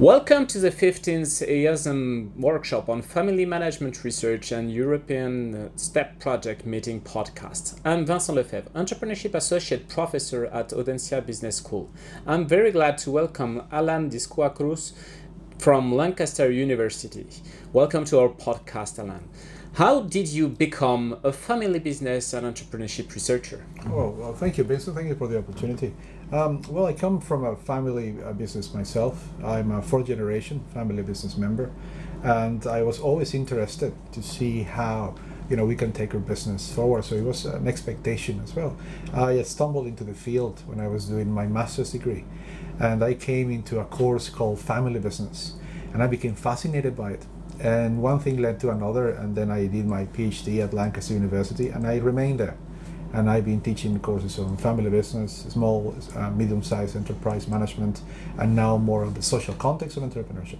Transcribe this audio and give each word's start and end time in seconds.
Welcome 0.00 0.46
to 0.46 0.58
the 0.58 0.70
15th 0.70 1.46
EIASM 1.46 2.34
workshop 2.36 2.88
on 2.88 3.02
family 3.02 3.44
management 3.44 4.02
research 4.02 4.50
and 4.50 4.72
European 4.72 5.70
STEP 5.76 6.18
project 6.18 6.64
meeting 6.64 7.02
podcast. 7.02 7.78
I'm 7.84 8.06
Vincent 8.06 8.36
Lefebvre, 8.36 8.70
entrepreneurship 8.70 9.34
associate 9.34 9.90
professor 9.90 10.46
at 10.46 10.70
Audencia 10.70 11.20
Business 11.20 11.56
School. 11.56 11.90
I'm 12.26 12.48
very 12.48 12.72
glad 12.72 12.96
to 12.96 13.10
welcome 13.10 13.64
Allan 13.70 14.08
Discua 14.08 14.54
Cruz 14.54 14.94
from 15.60 15.94
Lancaster 15.94 16.50
University. 16.50 17.26
Welcome 17.74 18.06
to 18.06 18.18
our 18.18 18.30
podcast, 18.30 18.98
Allan. 18.98 19.28
How 19.74 20.00
did 20.00 20.26
you 20.28 20.48
become 20.48 21.18
a 21.22 21.32
family 21.32 21.78
business 21.78 22.32
and 22.32 22.46
entrepreneurship 22.46 23.12
researcher? 23.14 23.62
Oh, 23.90 24.08
well, 24.08 24.32
thank 24.32 24.56
you, 24.56 24.64
Vincent. 24.64 24.96
Thank 24.96 25.08
you 25.08 25.14
for 25.16 25.28
the 25.28 25.36
opportunity. 25.36 25.94
Um, 26.32 26.62
well, 26.70 26.86
I 26.86 26.94
come 26.94 27.20
from 27.20 27.44
a 27.44 27.56
family 27.56 28.16
uh, 28.24 28.32
business 28.32 28.72
myself. 28.72 29.28
I'm 29.44 29.70
a 29.70 29.82
fourth 29.82 30.06
generation 30.06 30.64
family 30.72 31.02
business 31.02 31.36
member, 31.36 31.70
and 32.22 32.66
I 32.66 32.82
was 32.82 32.98
always 32.98 33.34
interested 33.34 33.92
to 34.12 34.22
see 34.22 34.62
how 34.62 35.14
you 35.50 35.56
know 35.56 35.66
we 35.66 35.76
can 35.76 35.92
take 35.92 36.14
our 36.14 36.20
business 36.20 36.72
forward. 36.72 37.04
So 37.04 37.16
it 37.16 37.24
was 37.24 37.44
an 37.44 37.68
expectation 37.68 38.40
as 38.42 38.56
well. 38.56 38.78
I 39.12 39.32
had 39.32 39.46
stumbled 39.46 39.86
into 39.88 40.04
the 40.04 40.14
field 40.14 40.62
when 40.66 40.80
I 40.80 40.88
was 40.88 41.06
doing 41.06 41.30
my 41.30 41.46
master's 41.46 41.92
degree, 41.92 42.24
and 42.78 43.04
I 43.04 43.14
came 43.14 43.50
into 43.50 43.78
a 43.78 43.84
course 43.84 44.28
called 44.30 44.58
family 44.58 45.00
business, 45.00 45.54
and 45.92 46.02
I 46.02 46.06
became 46.06 46.34
fascinated 46.34 46.96
by 46.96 47.12
it. 47.12 47.26
And 47.60 48.02
one 48.02 48.18
thing 48.20 48.40
led 48.40 48.58
to 48.60 48.70
another, 48.70 49.10
and 49.10 49.36
then 49.36 49.50
I 49.50 49.66
did 49.66 49.86
my 49.86 50.06
PhD 50.06 50.62
at 50.64 50.72
Lancaster 50.72 51.14
University, 51.14 51.68
and 51.68 51.86
I 51.86 51.98
remained 51.98 52.40
there 52.40 52.56
and 53.12 53.28
I've 53.28 53.44
been 53.44 53.60
teaching 53.60 53.98
courses 53.98 54.38
on 54.38 54.56
family 54.56 54.90
business, 54.90 55.46
small, 55.48 55.94
uh, 56.14 56.30
medium-sized 56.30 56.96
enterprise 56.96 57.48
management, 57.48 58.02
and 58.38 58.54
now 58.54 58.76
more 58.76 59.04
on 59.04 59.14
the 59.14 59.22
social 59.22 59.54
context 59.54 59.96
of 59.96 60.04
entrepreneurship. 60.04 60.58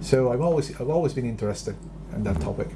So 0.00 0.32
I've 0.32 0.40
always 0.40 0.70
I've 0.80 0.90
always 0.90 1.12
been 1.12 1.26
interested 1.26 1.76
in 2.14 2.24
that 2.24 2.40
topic. 2.40 2.68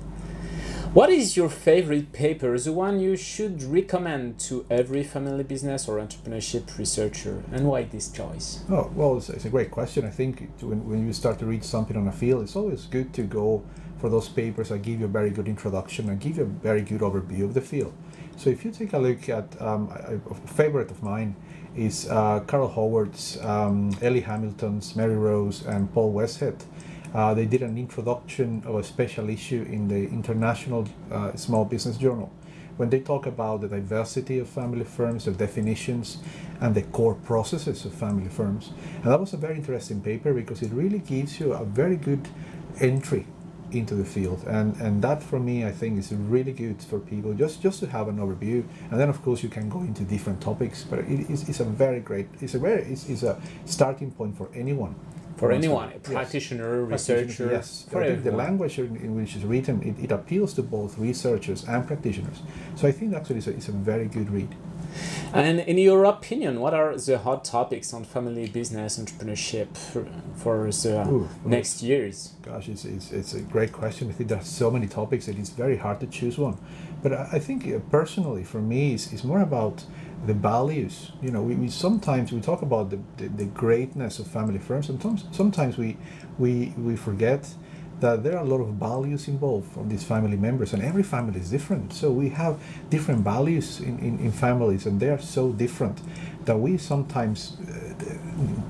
What 0.96 1.10
is 1.10 1.36
your 1.36 1.50
favorite 1.50 2.14
paper, 2.14 2.58
the 2.58 2.72
one 2.72 3.00
you 3.00 3.18
should 3.18 3.62
recommend 3.62 4.40
to 4.48 4.64
every 4.70 5.02
family 5.02 5.44
business 5.44 5.88
or 5.88 5.98
entrepreneurship 5.98 6.78
researcher, 6.78 7.44
and 7.52 7.68
why 7.68 7.82
this 7.82 8.10
choice? 8.10 8.64
Oh, 8.70 8.90
well, 8.94 9.18
it's, 9.18 9.28
it's 9.28 9.44
a 9.44 9.50
great 9.50 9.70
question. 9.70 10.06
I 10.06 10.10
think 10.10 10.48
when, 10.62 10.88
when 10.88 11.06
you 11.06 11.12
start 11.12 11.38
to 11.40 11.44
read 11.44 11.64
something 11.64 11.98
on 11.98 12.08
a 12.08 12.12
field, 12.12 12.44
it's 12.44 12.56
always 12.56 12.86
good 12.86 13.12
to 13.12 13.24
go 13.24 13.62
for 13.98 14.08
those 14.08 14.30
papers 14.30 14.70
that 14.70 14.78
give 14.78 15.00
you 15.00 15.04
a 15.04 15.08
very 15.08 15.28
good 15.28 15.48
introduction 15.48 16.08
and 16.08 16.18
give 16.18 16.38
you 16.38 16.44
a 16.44 16.46
very 16.46 16.80
good 16.80 17.02
overview 17.02 17.44
of 17.44 17.52
the 17.52 17.60
field. 17.60 17.92
So 18.38 18.48
if 18.48 18.64
you 18.64 18.70
take 18.70 18.94
a 18.94 18.98
look 18.98 19.28
at 19.28 19.60
um, 19.60 19.90
a, 19.90 20.34
favorite 20.48 20.90
of 20.90 21.02
mine 21.02 21.36
is 21.76 22.08
uh, 22.08 22.40
Carole 22.48 22.68
Howorth's, 22.68 23.36
um, 23.44 23.94
Ellie 24.00 24.20
Hamilton's, 24.22 24.96
Mary 24.96 25.16
Rose, 25.16 25.62
and 25.66 25.92
Paul 25.92 26.14
Westhead. 26.14 26.64
Uh, 27.16 27.32
they 27.32 27.46
did 27.46 27.62
an 27.62 27.78
introduction 27.78 28.62
of 28.66 28.74
a 28.74 28.84
special 28.84 29.30
issue 29.30 29.64
in 29.70 29.88
the 29.88 30.04
International 30.08 30.86
uh, 31.10 31.34
Small 31.34 31.64
Business 31.64 31.96
Journal. 31.96 32.30
When 32.76 32.90
they 32.90 33.00
talk 33.00 33.24
about 33.24 33.62
the 33.62 33.68
diversity 33.68 34.38
of 34.38 34.50
family 34.50 34.84
firms, 34.84 35.24
the 35.24 35.30
definitions, 35.30 36.18
and 36.60 36.74
the 36.74 36.82
core 36.82 37.14
processes 37.14 37.86
of 37.86 37.94
family 37.94 38.28
firms. 38.28 38.70
And 38.96 39.04
that 39.04 39.18
was 39.18 39.32
a 39.32 39.38
very 39.38 39.56
interesting 39.56 40.02
paper 40.02 40.34
because 40.34 40.60
it 40.60 40.70
really 40.72 40.98
gives 40.98 41.40
you 41.40 41.54
a 41.54 41.64
very 41.64 41.96
good 41.96 42.28
entry 42.80 43.26
into 43.72 43.94
the 43.94 44.04
field. 44.04 44.44
And 44.46 44.76
and 44.76 45.02
that 45.02 45.22
for 45.22 45.40
me 45.40 45.64
i 45.64 45.72
think 45.72 45.98
is 45.98 46.12
really 46.12 46.52
good 46.52 46.80
for 46.82 47.00
people 47.00 47.34
just 47.34 47.62
just 47.62 47.80
to 47.80 47.86
have 47.86 48.08
an 48.08 48.18
overview. 48.18 48.62
And 48.90 49.00
then 49.00 49.08
of 49.08 49.22
course 49.22 49.42
you 49.42 49.48
can 49.48 49.70
go 49.70 49.80
into 49.80 50.04
different 50.04 50.42
topics 50.42 50.84
but 50.84 50.98
it 50.98 51.30
is 51.30 51.48
it's 51.48 51.60
a 51.60 51.64
very 51.64 52.00
great 52.00 52.28
it's 52.42 52.54
a 52.54 52.58
very 52.58 52.82
it's, 52.82 53.08
it's 53.08 53.22
a 53.22 53.40
starting 53.64 54.10
point 54.10 54.36
for 54.36 54.48
anyone 54.54 54.94
for 55.36 55.52
anyone, 55.52 55.92
a 55.92 55.98
practitioner, 55.98 56.82
yes. 56.82 56.90
researcher. 56.90 57.50
Yes, 57.50 57.86
for 57.90 58.02
I 58.02 58.08
think 58.08 58.24
the 58.24 58.32
language 58.32 58.78
in, 58.78 59.14
which 59.14 59.36
it's 59.36 59.44
written 59.44 59.82
it, 59.82 60.04
it, 60.04 60.10
appeals 60.10 60.54
to 60.54 60.62
both 60.62 60.98
researchers 60.98 61.64
and 61.64 61.86
practitioners. 61.86 62.42
So 62.74 62.88
I 62.88 62.92
think 62.92 63.14
actually 63.14 63.38
it's 63.38 63.46
a, 63.46 63.50
it's 63.50 63.68
a 63.68 63.72
very 63.72 64.06
good 64.06 64.30
read. 64.30 64.54
And 65.32 65.60
in 65.60 65.78
your 65.78 66.04
opinion, 66.04 66.60
what 66.60 66.74
are 66.74 66.96
the 66.96 67.18
hot 67.18 67.44
topics 67.44 67.92
on 67.92 68.04
family 68.04 68.48
business 68.48 68.98
entrepreneurship 68.98 69.76
for, 69.76 70.06
for 70.36 70.70
the 70.70 71.08
Ooh, 71.08 71.28
next 71.44 71.82
years? 71.82 72.32
Gosh, 72.42 72.68
it's, 72.68 72.84
it's, 72.84 73.12
it's 73.12 73.34
a 73.34 73.40
great 73.40 73.72
question. 73.72 74.08
I 74.08 74.12
think 74.12 74.28
there's 74.30 74.46
so 74.46 74.70
many 74.70 74.86
topics 74.86 75.26
that 75.26 75.38
it's 75.38 75.50
very 75.50 75.76
hard 75.76 76.00
to 76.00 76.06
choose 76.06 76.38
one. 76.38 76.58
But 77.02 77.12
I, 77.12 77.28
I 77.32 77.38
think 77.38 77.66
uh, 77.66 77.80
personally, 77.90 78.44
for 78.44 78.60
me, 78.60 78.94
it's, 78.94 79.12
it's 79.12 79.24
more 79.24 79.40
about 79.40 79.84
the 80.26 80.34
values. 80.34 81.12
You 81.22 81.30
know, 81.30 81.42
we, 81.42 81.54
we 81.54 81.68
sometimes 81.68 82.32
we 82.32 82.40
talk 82.40 82.62
about 82.62 82.90
the, 82.90 82.98
the, 83.16 83.28
the 83.28 83.44
greatness 83.44 84.18
of 84.18 84.26
family 84.26 84.58
firms, 84.58 84.86
sometimes, 84.86 85.24
sometimes 85.32 85.76
we, 85.76 85.96
we, 86.38 86.72
we 86.78 86.96
forget 86.96 87.48
that 88.00 88.22
there 88.22 88.36
are 88.36 88.44
a 88.44 88.48
lot 88.48 88.60
of 88.60 88.68
values 88.74 89.28
involved 89.28 89.72
from 89.72 89.88
these 89.88 90.04
family 90.04 90.36
members 90.36 90.72
and 90.72 90.82
every 90.82 91.02
family 91.02 91.40
is 91.40 91.50
different. 91.50 91.92
So 91.92 92.10
we 92.10 92.28
have 92.30 92.58
different 92.90 93.24
values 93.24 93.80
in, 93.80 93.98
in, 93.98 94.18
in 94.18 94.32
families 94.32 94.86
and 94.86 95.00
they 95.00 95.08
are 95.08 95.18
so 95.18 95.52
different 95.52 96.00
that 96.44 96.58
we 96.58 96.76
sometimes 96.78 97.56
uh, 97.60 97.94